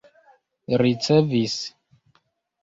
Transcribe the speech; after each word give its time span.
ricevis 0.81 1.57